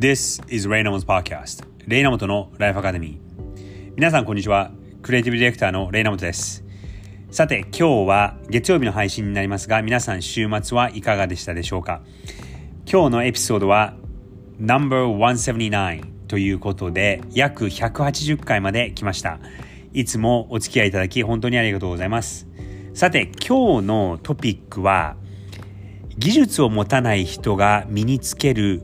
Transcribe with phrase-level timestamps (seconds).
[0.00, 4.70] This is Raynamo's Podcast レイナモトのライフアカデミー皆さんこんにちは。
[5.02, 6.64] クリエイティブディレクターのレイナモトです。
[7.30, 12.00] さて今日は月曜日の配信になりますが皆さん週末はいかがでしたでしょうか？
[12.90, 13.94] 今日のエピソードは
[14.58, 19.38] No.179 ということで約180回まで来ました。
[19.92, 22.48] いつもお付き合いいただき本当にありがとうございます。
[22.94, 25.16] さて今日のトピックは
[26.16, 28.82] 技術を持たない人が身につける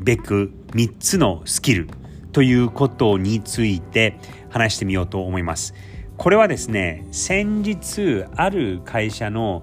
[0.00, 1.88] べく3つのスキル
[2.32, 4.18] ということについて
[4.48, 5.74] 話してみようと思います。
[6.16, 9.62] これはですね、先日ある会社の、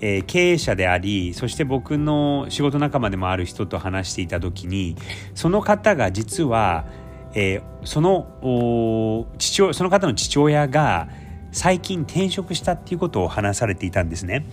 [0.00, 4.96] え、経営者であり、そして僕の仕事仲間でもある人と話していた時に、
[5.34, 6.86] その方が実は、
[7.34, 11.08] えー、その父親その方の父親が
[11.52, 14.46] 最近転職したっていうことを話されていたんですね。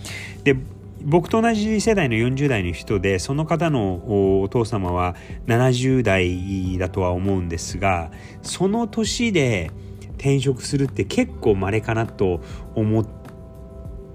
[0.44, 0.56] で
[1.02, 5.14] 僕と同じ世代の40代の人でその方のお父様は
[5.46, 8.10] 70代だとは思うんですが
[8.42, 9.70] その年で
[10.16, 12.40] 転職するって結構稀かなと
[12.74, 13.06] 思っ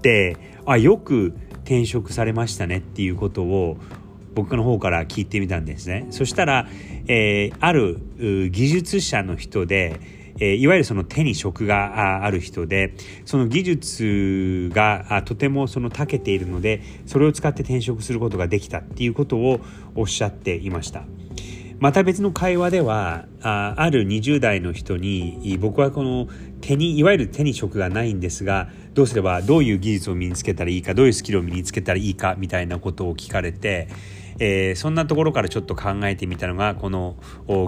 [0.02, 3.76] てあよく転職されましたねっていうことを
[4.34, 6.06] 僕の方から聞いてみたんですね。
[6.10, 6.66] そしたら、
[7.06, 8.00] えー、ある
[8.50, 10.00] 技術者の人で
[10.40, 12.94] えいわゆるその手に職がある人で
[13.24, 19.60] その技術がとてもその長けているのでそれを使って転職することができたっていうことを
[19.94, 21.04] おっしゃっていました。
[21.82, 26.28] また別の会話ではあある20代の人に僕はこの
[26.60, 33.88] 手にいわゆる手に職がないんですがどうすればどういう技術を身につけたらいいかどういうスキルを身につけたらいいかみたいなことを聞かれて、
[34.38, 37.16] えー、そんなところからちょっと考えてみたのがこの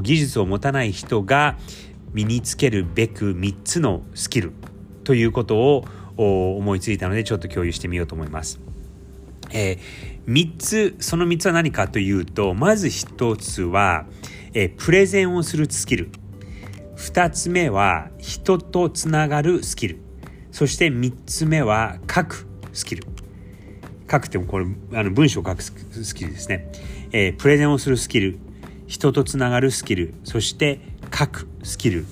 [0.04, 1.58] 技術を持たない人が
[2.14, 4.52] 身につけるべく3つのスキル
[5.02, 5.84] ということを
[6.16, 8.60] 思いついたのでちょっと共有してみようと思います。
[9.50, 14.06] えー、3つその3つは何かというとまず1つは、
[14.54, 16.10] えー、プレゼンをするスキル。
[16.96, 19.98] 2つ目は人とつながるスキル。
[20.52, 23.04] そして3つ目は書くスキル。
[24.10, 26.70] 書くってもこれあの文章を書くスキルですね、
[27.10, 28.38] えー、プレゼンをするスキル。
[28.86, 30.14] 人とつながるスキル。
[30.24, 30.80] そして
[31.16, 32.06] 書くスキル。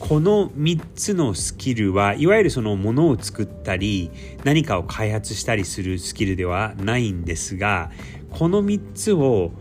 [0.00, 4.10] この3つのスキルはいわゆるそのものを作ったり
[4.44, 7.90] 何かを開発したりするスキルではないんですが
[8.30, 9.52] この3つを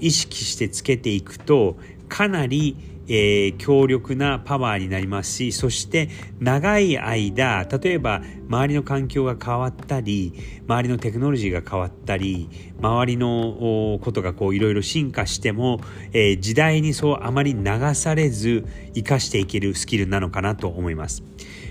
[0.00, 1.76] 意識してつけていくと
[2.10, 2.76] かなり
[3.12, 10.32] えー、強力なパワーになりますしそして長い間例えば周りの環境が変わったり
[10.68, 12.48] 周りのテクノロジーが変わったり
[12.80, 15.80] 周りのことがこういろいろ進化しても、
[16.12, 21.22] えー、時代にそうあまり流されず生かしていけるスキルなのかなと思います。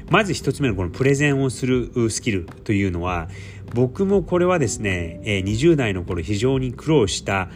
[0.09, 3.29] まず一つ目のこのプレゼンをするスキルというのは
[3.73, 7.49] 僕もこれはですね20代の頃非常に苦労した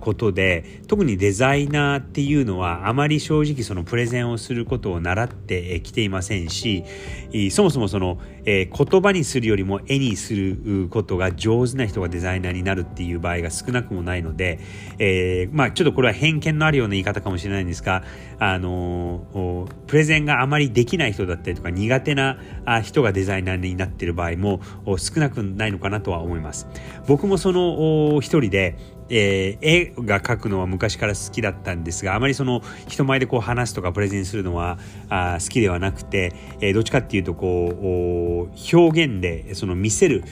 [0.00, 6.84] ことで特にデザイナーっていうのはあまり正直そのプレゼンをすることを習ってきていませんし
[7.50, 8.66] そもそもその言
[9.02, 14.58] 葉にするよりも絵にすることが上手な人がデザイナーになるっていう場合が少なくもないので、
[14.98, 18.02] えー、まあちょっとこれは偏見のあるような言い方かもしれないんですが
[18.38, 19.07] あの
[19.86, 22.38] プレゼンがあまりできない人だったりとか苦手な
[22.82, 24.60] 人がデザイナーになっている場合も
[24.96, 26.66] 少なくないのかなとは思います。
[27.06, 28.76] 僕もその一人で
[29.10, 40.24] えー、絵が描くのは昔から好きだったんですがあまりその人前でこう話すとかプレゼンするのはあ好きではなくて、えー、どっちかっていうとこう表現でその見せる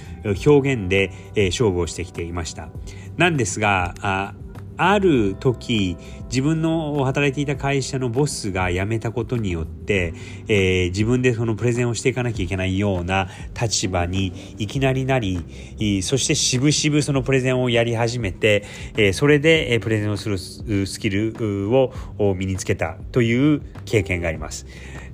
[0.46, 2.68] 表現で、えー、勝負をしてきていました。
[3.16, 4.34] なんですがあ
[4.76, 10.12] ある時自分の働いていた会社のボスが辞めたことによって、
[10.48, 13.28] えー、自分でそのプレゼンをしていかなきゃいけないような
[13.60, 18.64] 立場にいきなりなりそしてしぶしぶそのプレゼンをやり始めて、
[18.96, 21.92] えー、それでプレゼンをするスキルを
[22.34, 24.66] 身につけたという経験があります。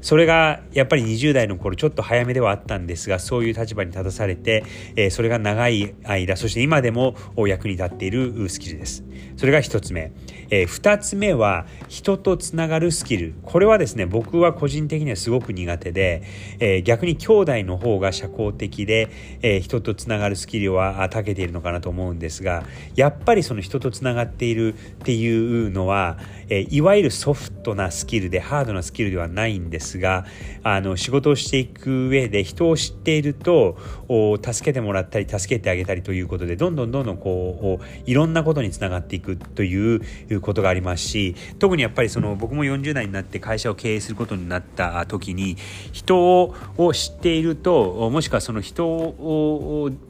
[0.02, 4.64] それがやっぱり20代の頃ちょっと早めではあったんですがそういう立場に立たされて、
[4.96, 9.04] えー、それが長い間そして今でも役に立っているスキルです
[9.36, 10.10] それが1つ目、
[10.50, 13.34] えー、2つ目は人とつながるスキル。
[13.44, 16.24] これはですね僕は個人的にはすごく苦手で、
[16.58, 19.08] えー、逆に兄弟の方が社交的で、
[19.42, 22.64] えー、人とつながるスキルは長けているのかなと思うんですが
[22.96, 26.18] やっぱりその人とつながっているっていうのは、
[26.48, 30.24] え、いわゆるソフトなスキルでハードなスキルではないんですますが
[30.62, 33.76] あの仕事をしていく上で人を知っていると
[34.42, 45.56] 助けてもらったり助けてあげたりということでどんどんどんどんこういろんなことにつながっていくということがありますし特にやっぱりその僕も40代になって会社を経営することになった時に
[45.92, 46.44] 人
[46.76, 49.14] を知っているともしくはその人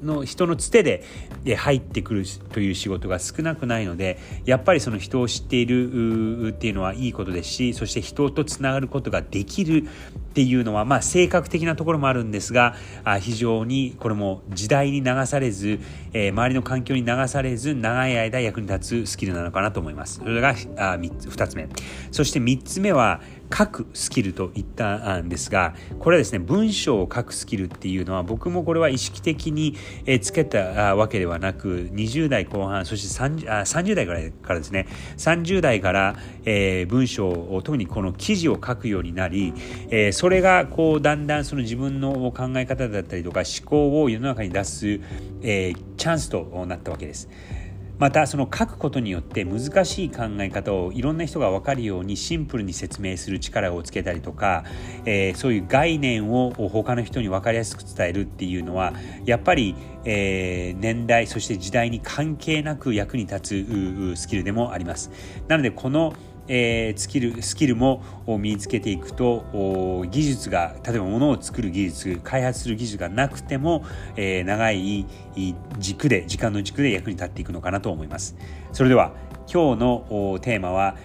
[0.03, 9.89] の人のつてで入ってくるという仕事が少なくないのでやっぱりその人を知っているっていうのはいいことですしそして人とつながることができる
[10.33, 12.75] っていうのは、まあ、性格的なところもあるんですが
[13.05, 15.79] あ非常にこれも時代に流されず、
[16.15, 20.21] えー、周りの環境に流されず長い間役に立つスキルなのかなと思います。
[20.21, 21.69] それがあ3つ2つ目
[22.11, 23.21] そして3つ目は
[23.53, 29.77] 書くスキルと言ったんですがこれはですね文章を書くスキルっていうのは僕もこれは意識的に
[30.21, 34.87] つけたわけではなく20代後半そして 30, 30代からですね
[35.19, 39.53] 30代から、えー、文章を特にこの記事を書くようになり、
[39.91, 45.01] えー、それがこうだんだんその自分の考え方だったりとか思考を世の中に出す、
[45.43, 47.29] えー、チャンスとなったわけです。
[47.99, 54.65] またその書くことによって難しい考え方をいろんな人が分かるようにシンプルに説明する力をつけたりとか、
[55.05, 58.93] えー、そういう概念を他の人に分かりやすく伝えるっていうのは
[59.25, 65.11] やっぱり、えー、年代そして時代に関係なく役に立つスキルでもあります。
[65.49, 66.15] なのでこの
[66.49, 73.85] えー、スキルスキルも身につけていくと技術が例えば物を作る技術開発する技術がなくても、
[74.17, 75.07] えー、長い
[75.79, 78.37] 軸で時間の軸で役に立っていくのかなと思います
[78.73, 79.13] それでは
[79.53, 80.97] 今日のテーマは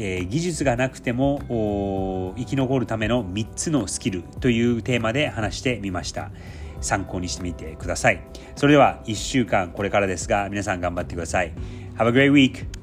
[0.00, 6.30] えー、技術がなくても生き残るための3つのスキルというテーマで話してみました。
[6.80, 8.22] 参考にしてみてください。
[8.56, 11.52] それでは1週間これからですが皆さん頑張ってください。
[11.96, 12.77] Have a great week!